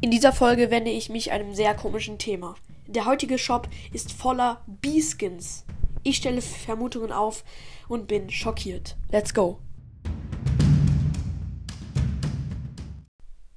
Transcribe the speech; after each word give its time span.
In 0.00 0.12
dieser 0.12 0.32
Folge 0.32 0.70
wende 0.70 0.92
ich 0.92 1.08
mich 1.08 1.32
einem 1.32 1.54
sehr 1.54 1.74
komischen 1.74 2.18
Thema. 2.18 2.54
Der 2.86 3.04
heutige 3.04 3.36
Shop 3.36 3.68
ist 3.92 4.12
voller 4.12 4.62
B-Skins. 4.68 5.64
Ich 6.04 6.18
stelle 6.18 6.40
Vermutungen 6.40 7.10
auf 7.10 7.42
und 7.88 8.06
bin 8.06 8.30
schockiert. 8.30 8.94
Let's 9.10 9.34
go. 9.34 9.58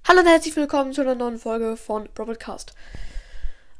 Hallo 0.08 0.22
und 0.22 0.26
herzlich 0.26 0.56
willkommen 0.56 0.94
zu 0.94 1.02
einer 1.02 1.14
neuen 1.14 1.38
Folge 1.38 1.78
von 1.78 2.10
Broadcast. 2.16 2.74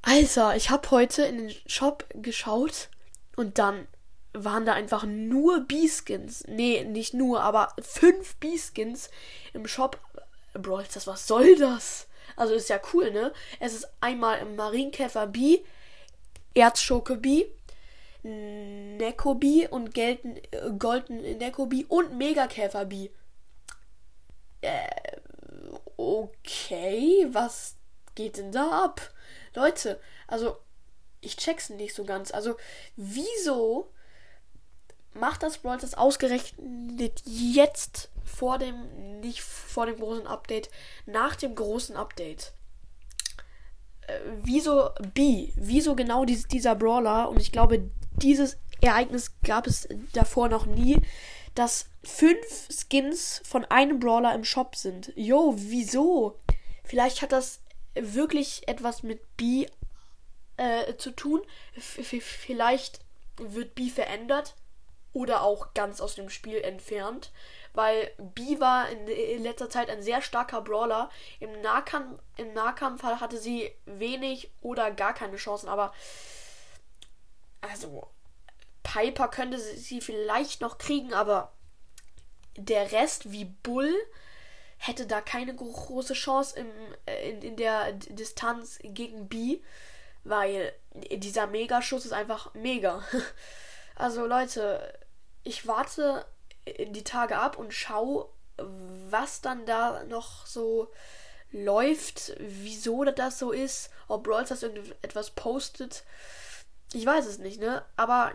Alter, 0.04 0.56
ich 0.56 0.70
habe 0.70 0.92
heute 0.92 1.24
in 1.24 1.40
den 1.40 1.56
Shop 1.66 2.06
geschaut 2.14 2.90
und 3.36 3.58
dann 3.58 3.88
waren 4.34 4.68
da 4.68 4.74
einfach 4.74 5.04
nur 5.04 5.62
B-Skins. 5.62 6.44
Nee, 6.48 6.84
nicht 6.84 7.16
nur, 7.16 7.42
aber 7.42 7.74
fünf 7.82 8.36
B-Skins 8.36 9.10
im 9.54 9.68
Shop. 9.68 10.00
Bro, 10.54 10.84
das, 10.94 11.08
was 11.08 11.26
soll 11.26 11.56
das? 11.56 12.06
Also 12.36 12.54
ist 12.54 12.70
ja 12.70 12.80
cool, 12.94 13.12
ne? 13.12 13.34
Es 13.60 13.74
ist 13.74 13.88
einmal 14.00 14.46
Marienkäfer 14.46 15.28
B, 15.28 15.60
Erzschurke 16.54 17.16
B, 17.16 17.46
Neko 18.24 19.36
B 19.36 19.68
und 19.68 19.94
Gelten, 19.94 20.38
äh, 20.52 20.72
Golden 20.78 21.22
Neko 21.38 21.66
B 21.66 21.86
und 21.88 22.18
B. 22.18 23.10
Äh, 24.62 25.18
okay, 25.98 27.28
was 27.32 27.76
geht 28.16 28.38
denn 28.38 28.52
da 28.52 28.84
ab? 28.84 29.02
Leute, 29.56 30.00
also 30.28 30.58
ich 31.22 31.38
check's 31.38 31.70
nicht 31.70 31.96
so 31.96 32.04
ganz. 32.04 32.32
Also, 32.32 32.58
wieso 32.96 33.92
macht 35.14 35.44
das 35.44 35.60
Brawl 35.60 35.78
das 35.78 35.94
ausgerechnet 35.94 37.22
jetzt 37.26 38.10
vor 38.42 38.58
dem, 38.58 39.20
nicht 39.20 39.40
vor 39.44 39.86
dem 39.86 39.98
großen 39.98 40.26
Update, 40.26 40.72
nach 41.06 41.36
dem 41.36 41.54
großen 41.54 41.96
Update? 41.96 42.54
Äh, 44.08 44.20
wieso 44.42 44.90
B? 45.14 45.54
Wieso 45.56 45.96
genau 45.96 46.26
dies, 46.26 46.48
dieser 46.48 46.74
Brawler? 46.74 47.30
Und 47.30 47.40
ich 47.40 47.52
glaube, 47.52 47.92
dieses 48.14 48.58
Ereignis 48.82 49.40
gab 49.44 49.68
es 49.68 49.88
davor 50.14 50.50
noch 50.50 50.66
nie, 50.66 50.98
dass 51.54 51.86
fünf 52.04 52.68
Skins 52.72 53.44
von 53.46 53.64
einem 53.66 54.00
Brawler 54.00 54.34
im 54.34 54.44
Shop 54.44 54.76
sind. 54.76 55.14
Jo, 55.16 55.54
wieso? 55.56 56.40
Vielleicht 56.84 57.22
hat 57.22 57.34
das 57.34 57.62
wirklich 57.94 58.68
etwas 58.68 59.04
mit 59.04 59.38
B 59.38 59.68
äh, 60.58 60.96
zu 60.98 61.12
tun. 61.12 61.42
F 61.76 62.00
vielleicht 62.24 63.02
wird 63.38 63.76
B 63.76 63.90
verändert 63.90 64.56
oder 65.14 65.42
auch 65.42 65.74
ganz 65.74 66.00
aus 66.00 66.16
dem 66.16 66.30
Spiel 66.30 66.58
entfernt, 66.62 67.32
weil 67.74 68.12
B 68.18 68.60
war 68.60 68.90
in, 68.90 69.44
letzter 69.44 69.70
Zeit 69.70 69.90
ein 69.90 70.02
sehr 70.02 70.22
starker 70.22 70.62
Brawler. 70.62 71.10
Im, 71.40 71.62
Nahkampf, 71.62 72.20
Im 72.38 72.54
Nahkampf 72.54 73.04
hatte 73.04 73.38
sie 73.38 73.72
wenig 73.86 74.52
oder 74.62 74.92
gar 74.92 75.14
keine 75.14 75.38
Chancen, 75.38 75.70
aber 75.70 75.94
also 77.62 78.08
Piper 78.84 79.28
könnte 79.28 79.60
sie 79.60 80.02
vielleicht 80.02 80.62
noch 80.62 80.78
kriegen, 80.78 81.14
aber 81.14 81.54
der 82.58 82.92
Rest 82.92 83.32
wie 83.32 83.46
Bull 83.46 83.94
hätte 84.78 85.06
da 85.06 85.22
keine 85.22 85.56
große 85.56 86.14
Chance 86.14 86.60
im, 86.60 86.68
äh, 87.06 87.30
in, 87.30 87.42
in 87.42 87.56
der 87.56 87.94
Distanz 87.94 88.80
gegen 88.82 89.30
B, 89.30 89.60
weil 90.24 90.74
dieser 90.94 91.48
Megaschuss 91.48 92.06
ist 92.06 92.14
einfach 92.14 92.54
mega. 92.54 93.04
Also 94.02 94.26
Leute, 94.26 94.98
ich 95.44 95.68
warte 95.68 96.26
die 96.66 97.04
Tage 97.04 97.38
ab 97.38 97.60
und 97.60 97.72
schau, 97.72 98.34
was 98.58 99.42
dann 99.42 99.68
da 99.68 100.04
noch 100.06 100.48
so 100.48 100.92
läuft, 101.52 102.34
wieso 102.40 103.04
das 103.04 103.38
so 103.38 103.52
ist, 103.52 103.92
ob 104.08 104.24
Brawl 104.24 104.44
das 104.44 104.64
irgendetwas 104.64 105.30
postet. 105.30 106.04
Ich 106.94 107.06
weiß 107.06 107.28
es 107.28 107.38
nicht, 107.38 107.60
ne? 107.60 107.86
Aber 107.96 108.34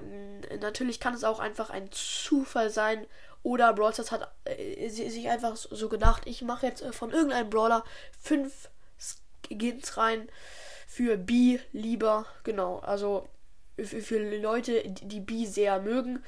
natürlich 0.60 1.00
kann 1.00 1.15
es 1.15 1.25
auch 1.25 1.41
einfach 1.41 1.71
ein 1.71 1.91
Zufall 1.91 2.71
sein, 2.71 3.05
oder 3.43 3.72
Brawl 3.72 3.93
Stars 3.93 4.12
hat 4.12 4.32
äh, 4.44 4.88
sich 4.88 5.28
einfach 5.28 5.56
so 5.56 5.88
gedacht, 5.88 6.22
ich 6.26 6.43
mache 6.43 6.66
jetzt 6.66 6.82
äh, 6.82 6.93
von 6.93 7.10
irgendeinem 7.10 7.50
Brawler 7.50 7.82
fünf 8.21 8.71
Skins 8.99 9.97
rein 9.97 10.28
für 10.87 11.16
B 11.16 11.59
lieber. 11.72 12.25
Genau, 12.44 12.78
also 12.78 13.28
für, 13.76 14.00
für 14.00 14.38
Leute, 14.38 14.82
die, 14.88 15.06
die 15.06 15.20
B 15.20 15.47
sehr 15.47 15.81
mögen. 15.81 16.22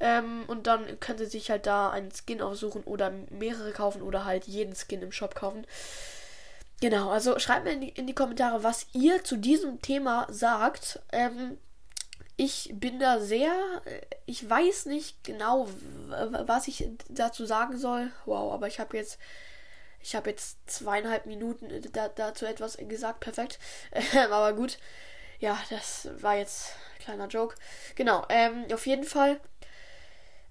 Ähm, 0.00 0.44
und 0.48 0.66
dann 0.66 0.98
können 0.98 1.18
sie 1.18 1.26
sich 1.26 1.50
halt 1.50 1.66
da 1.66 1.90
einen 1.90 2.10
Skin 2.10 2.42
aussuchen 2.42 2.82
oder 2.84 3.12
mehrere 3.30 3.72
kaufen 3.72 4.02
oder 4.02 4.24
halt 4.24 4.46
jeden 4.46 4.74
Skin 4.74 5.02
im 5.02 5.12
Shop 5.12 5.34
kaufen. 5.34 5.66
Genau, 6.80 7.10
also 7.10 7.38
schreibt 7.38 7.64
mir 7.64 7.72
in 7.72 7.80
die, 7.80 7.90
in 7.90 8.08
die 8.08 8.14
Kommentare, 8.14 8.64
was 8.64 8.86
ihr 8.92 9.22
zu 9.22 9.36
diesem 9.36 9.80
Thema 9.80 10.26
sagt. 10.28 10.98
Ähm, 11.12 11.56
ich 12.36 12.72
bin 12.74 12.98
da 12.98 13.20
sehr, 13.20 13.52
ich 14.26 14.50
weiß 14.50 14.86
nicht 14.86 15.22
genau, 15.22 15.68
was 16.08 16.66
ich 16.66 16.88
dazu 17.08 17.46
sagen 17.46 17.78
soll. 17.78 18.10
Wow, 18.26 18.52
aber 18.52 18.66
ich 18.66 18.80
habe 18.80 18.96
jetzt, 18.96 19.18
ich 20.00 20.16
habe 20.16 20.30
jetzt 20.30 20.58
zweieinhalb 20.68 21.26
Minuten 21.26 21.70
da, 21.92 22.08
dazu 22.08 22.46
etwas 22.46 22.76
gesagt. 22.76 23.20
Perfekt. 23.20 23.60
aber 24.30 24.52
gut. 24.54 24.78
Ja, 25.42 25.58
das 25.70 26.08
war 26.20 26.36
jetzt 26.36 26.68
ein 26.94 27.04
kleiner 27.04 27.26
Joke. 27.26 27.56
Genau, 27.96 28.24
ähm, 28.28 28.64
auf 28.72 28.86
jeden 28.86 29.02
Fall 29.02 29.40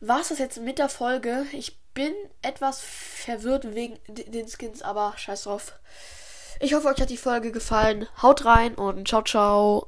war 0.02 0.20
es 0.20 0.28
das 0.28 0.40
jetzt 0.40 0.60
mit 0.60 0.80
der 0.80 0.90
Folge. 0.90 1.46
Ich 1.54 1.80
bin 1.94 2.14
etwas 2.42 2.82
verwirrt 2.82 3.74
wegen 3.74 3.98
den 4.10 4.50
Skins, 4.50 4.82
aber 4.82 5.14
scheiß 5.16 5.44
drauf. 5.44 5.80
Ich 6.60 6.74
hoffe, 6.74 6.90
euch 6.90 7.00
hat 7.00 7.10
die 7.10 7.16
Folge 7.16 7.54
gefallen. 7.54 8.06
Haut 8.22 8.44
rein 8.44 8.76
und 8.76 9.08
ciao, 9.08 9.22
ciao. 9.22 9.88